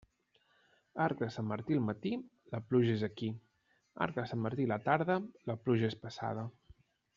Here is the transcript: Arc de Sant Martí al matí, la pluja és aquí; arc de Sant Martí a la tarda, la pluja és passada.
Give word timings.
Arc 1.03 1.19
de 1.25 1.27
Sant 1.35 1.45
Martí 1.51 1.77
al 1.79 1.83
matí, 1.89 2.13
la 2.55 2.61
pluja 2.71 2.95
és 2.95 3.05
aquí; 3.09 3.29
arc 4.07 4.19
de 4.21 4.27
Sant 4.33 4.43
Martí 4.49 4.67
a 4.69 4.73
la 4.75 4.81
tarda, 4.91 5.21
la 5.53 5.61
pluja 5.67 5.93
és 5.93 6.01
passada. 6.09 6.51